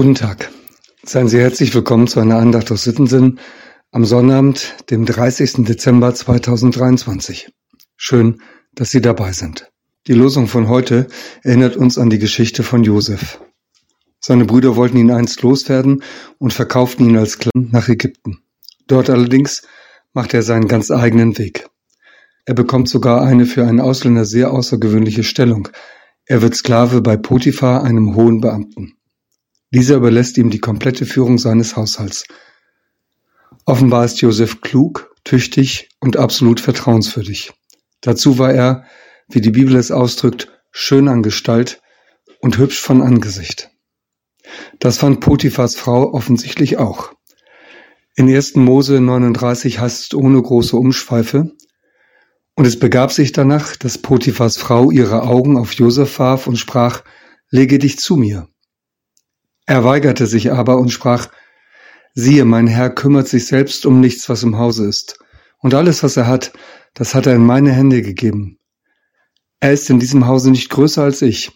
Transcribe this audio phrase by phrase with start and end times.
[0.00, 0.50] Guten Tag.
[1.02, 3.38] Seien Sie herzlich willkommen zu einer Andacht aus Sittensinn
[3.92, 5.66] am Sonnabend, dem 30.
[5.66, 7.52] Dezember 2023.
[7.98, 8.40] Schön,
[8.74, 9.70] dass Sie dabei sind.
[10.06, 11.06] Die Losung von heute
[11.42, 13.42] erinnert uns an die Geschichte von Josef.
[14.20, 16.02] Seine Brüder wollten ihn einst loswerden
[16.38, 18.38] und verkauften ihn als Sklaven nach Ägypten.
[18.86, 19.64] Dort allerdings
[20.14, 21.68] macht er seinen ganz eigenen Weg.
[22.46, 25.68] Er bekommt sogar eine für einen Ausländer sehr außergewöhnliche Stellung.
[26.24, 28.94] Er wird Sklave bei Potiphar, einem hohen Beamten.
[29.72, 32.24] Dieser überlässt ihm die komplette Führung seines Haushalts.
[33.66, 37.52] Offenbar ist Josef klug, tüchtig und absolut vertrauenswürdig.
[38.00, 38.84] Dazu war er,
[39.28, 41.80] wie die Bibel es ausdrückt, schön an Gestalt
[42.40, 43.70] und hübsch von Angesicht.
[44.80, 47.12] Das fand Potiphas Frau offensichtlich auch.
[48.16, 48.56] In 1.
[48.56, 51.52] Mose 39 heißt es ohne große Umschweife,
[52.56, 57.02] und es begab sich danach, dass Potiphas Frau ihre Augen auf Josef warf und sprach,
[57.48, 58.49] lege dich zu mir.
[59.70, 61.28] Er weigerte sich aber und sprach,
[62.12, 65.20] siehe, mein Herr kümmert sich selbst um nichts, was im Hause ist.
[65.60, 66.52] Und alles, was er hat,
[66.92, 68.58] das hat er in meine Hände gegeben.
[69.60, 71.52] Er ist in diesem Hause nicht größer als ich.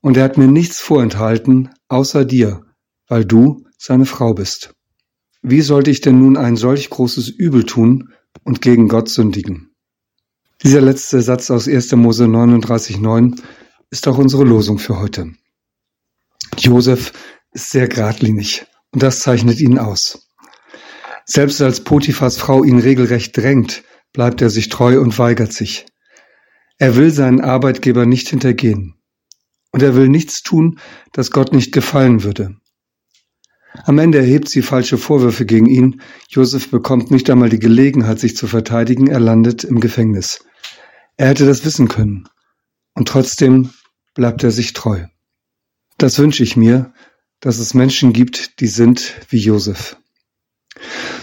[0.00, 2.62] Und er hat mir nichts vorenthalten, außer dir,
[3.08, 4.72] weil du seine Frau bist.
[5.42, 8.14] Wie sollte ich denn nun ein solch großes Übel tun
[8.44, 9.74] und gegen Gott sündigen?
[10.62, 11.92] Dieser letzte Satz aus 1.
[11.96, 13.38] Mose 39,9
[13.90, 15.34] ist auch unsere Losung für heute.
[16.58, 17.12] Josef
[17.54, 20.28] ist sehr geradlinig und das zeichnet ihn aus.
[21.24, 25.86] Selbst als Potiphas Frau ihn regelrecht drängt, bleibt er sich treu und weigert sich.
[26.78, 28.94] Er will seinen Arbeitgeber nicht hintergehen.
[29.70, 30.78] Und er will nichts tun,
[31.12, 32.56] das Gott nicht gefallen würde.
[33.84, 36.00] Am Ende erhebt sie falsche Vorwürfe gegen ihn.
[36.28, 39.08] Josef bekommt nicht einmal die Gelegenheit, sich zu verteidigen.
[39.08, 40.44] Er landet im Gefängnis.
[41.16, 42.28] Er hätte das wissen können.
[42.94, 43.70] Und trotzdem
[44.14, 45.06] bleibt er sich treu.
[45.98, 46.92] Das wünsche ich mir,
[47.44, 49.98] dass es Menschen gibt, die sind wie Josef.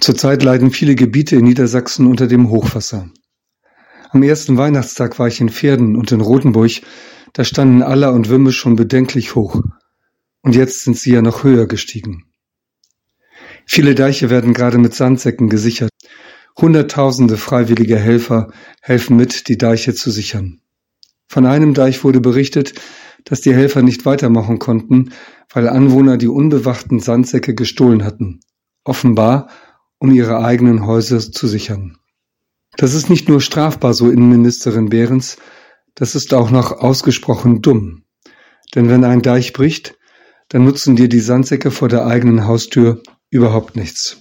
[0.00, 3.10] Zurzeit leiden viele Gebiete in Niedersachsen unter dem Hochwasser.
[4.08, 6.80] Am ersten Weihnachtstag war ich in Pferden und in Rotenburg.
[7.34, 9.60] Da standen Aller und Wümme schon bedenklich hoch.
[10.40, 12.24] Und jetzt sind sie ja noch höher gestiegen.
[13.66, 15.90] Viele Deiche werden gerade mit Sandsäcken gesichert.
[16.56, 20.62] Hunderttausende freiwillige Helfer helfen mit, die Deiche zu sichern.
[21.28, 22.72] Von einem Deich wurde berichtet,
[23.26, 25.12] dass die Helfer nicht weitermachen konnten,
[25.52, 28.40] weil Anwohner die unbewachten Sandsäcke gestohlen hatten.
[28.84, 29.48] Offenbar,
[29.98, 31.98] um ihre eigenen Häuser zu sichern.
[32.76, 35.36] Das ist nicht nur strafbar, so Innenministerin Behrens,
[35.94, 38.04] das ist auch noch ausgesprochen dumm.
[38.74, 39.96] Denn wenn ein Deich bricht,
[40.48, 44.18] dann nutzen dir die Sandsäcke vor der eigenen Haustür überhaupt nichts.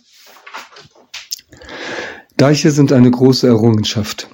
[2.38, 4.30] Deiche sind eine große Errungenschaft.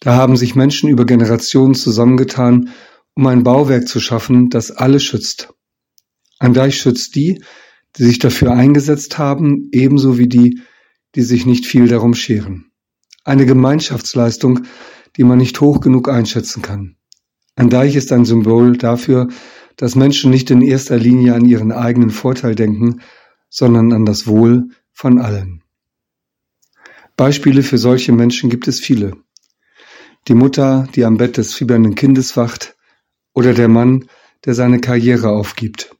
[0.00, 2.70] Da haben sich Menschen über Generationen zusammengetan,
[3.14, 5.52] um ein Bauwerk zu schaffen, das alle schützt.
[6.38, 7.42] Ein Deich schützt die,
[7.96, 10.60] die sich dafür eingesetzt haben, ebenso wie die,
[11.14, 12.72] die sich nicht viel darum scheren.
[13.24, 14.64] Eine Gemeinschaftsleistung,
[15.16, 16.96] die man nicht hoch genug einschätzen kann.
[17.56, 19.28] Ein Deich ist ein Symbol dafür,
[19.76, 23.00] dass Menschen nicht in erster Linie an ihren eigenen Vorteil denken,
[23.48, 25.62] sondern an das Wohl von allen.
[27.16, 29.12] Beispiele für solche Menschen gibt es viele.
[30.26, 32.74] Die Mutter, die am Bett des fiebernden Kindes wacht,
[33.34, 34.06] oder der Mann,
[34.44, 35.94] der seine Karriere aufgibt,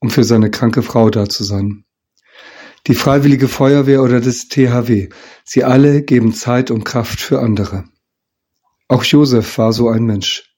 [0.00, 1.84] um für seine kranke Frau da zu sein.
[2.86, 5.08] Die Freiwillige Feuerwehr oder das THW,
[5.42, 7.84] sie alle geben Zeit und Kraft für andere.
[8.88, 10.54] Auch Josef war so ein Mensch.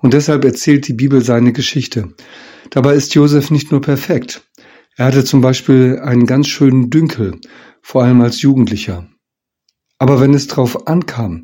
[0.00, 2.14] Und deshalb erzählt die Bibel seine Geschichte.
[2.70, 4.48] Dabei ist Josef nicht nur perfekt.
[4.96, 7.38] Er hatte zum Beispiel einen ganz schönen Dünkel,
[7.82, 9.08] vor allem als Jugendlicher.
[9.98, 11.42] Aber wenn es drauf ankam,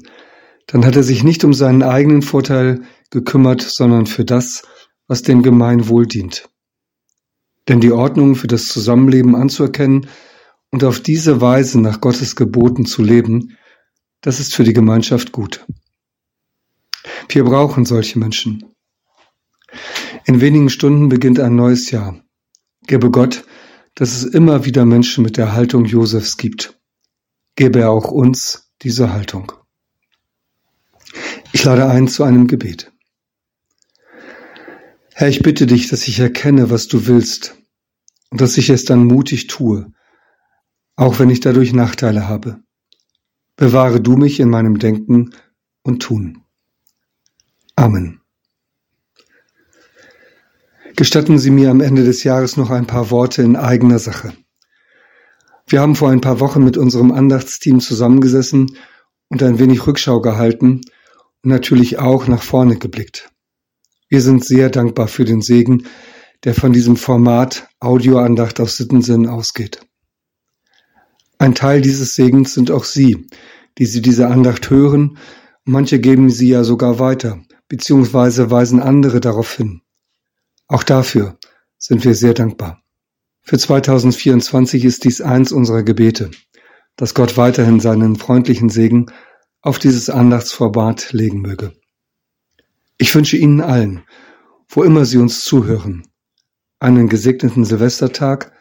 [0.67, 4.63] dann hat er sich nicht um seinen eigenen Vorteil gekümmert, sondern für das,
[5.07, 6.49] was dem Gemeinwohl dient.
[7.69, 10.09] Denn die Ordnung für das Zusammenleben anzuerkennen
[10.71, 13.57] und auf diese Weise nach Gottes Geboten zu leben,
[14.21, 15.65] das ist für die Gemeinschaft gut.
[17.29, 18.65] Wir brauchen solche Menschen.
[20.25, 22.21] In wenigen Stunden beginnt ein neues Jahr.
[22.87, 23.45] Gebe Gott,
[23.95, 26.79] dass es immer wieder Menschen mit der Haltung Josefs gibt
[27.59, 29.51] gebe er auch uns diese Haltung.
[31.53, 32.93] Ich lade ein zu einem Gebet.
[35.21, 37.57] Herr, ich bitte dich, dass ich erkenne, was du willst
[38.31, 39.91] und dass ich es dann mutig tue,
[40.95, 42.61] auch wenn ich dadurch Nachteile habe.
[43.57, 45.35] Bewahre du mich in meinem Denken
[45.83, 46.45] und Tun.
[47.75, 48.21] Amen.
[50.95, 54.35] Gestatten Sie mir am Ende des Jahres noch ein paar Worte in eigener Sache.
[55.67, 58.77] Wir haben vor ein paar Wochen mit unserem Andachtsteam zusammengesessen
[59.27, 60.83] und ein wenig Rückschau gehalten
[61.43, 63.33] und natürlich auch nach vorne geblickt.
[64.09, 65.85] Wir sind sehr dankbar für den Segen,
[66.45, 69.81] der von diesem Format Audioandacht aus Sittensinn ausgeht.
[71.39, 73.27] Ein Teil dieses Segens sind auch Sie,
[73.79, 75.19] die Sie diese Andacht hören,
[75.65, 79.83] manche geben sie ja sogar weiter, beziehungsweise weisen andere darauf hin.
[80.67, 81.39] Auch dafür
[81.77, 82.83] sind wir sehr dankbar.
[83.43, 86.31] Für 2024 ist dies eins unserer Gebete,
[86.97, 89.07] dass Gott weiterhin seinen freundlichen Segen
[89.61, 91.73] auf dieses Andachtsformat legen möge.
[93.01, 94.05] Ich wünsche Ihnen allen,
[94.69, 96.09] wo immer Sie uns zuhören,
[96.81, 98.53] einen gesegneten Silvestertag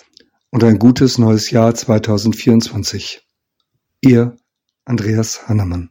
[0.52, 3.26] und ein gutes neues Jahr 2024.
[4.02, 4.38] Ihr
[4.86, 5.90] Andreas Hannemann